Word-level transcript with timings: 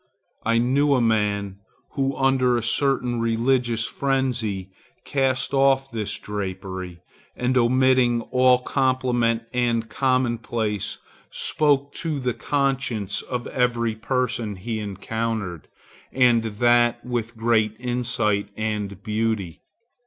I 0.43 0.57
knew 0.57 0.95
a 0.95 0.99
man 0.99 1.59
who 1.91 2.17
under 2.17 2.57
a 2.57 2.63
certain 2.63 3.19
religious 3.19 3.85
frenzy 3.85 4.71
cast 5.05 5.53
off 5.53 5.91
this 5.91 6.17
drapery, 6.17 7.01
and 7.35 7.55
omitting 7.55 8.21
all 8.31 8.57
compliment 8.57 9.43
and 9.53 9.87
commonplace, 9.89 10.97
spoke 11.29 11.93
to 12.01 12.17
the 12.19 12.33
conscience 12.33 13.21
of 13.21 13.45
every 13.45 13.93
person 13.93 14.55
he 14.55 14.79
encountered, 14.79 15.67
and 16.11 16.45
that 16.45 17.05
with 17.05 17.37
great 17.37 17.75
insight 17.79 18.49
and 18.57 19.03
beauty. 19.03 19.61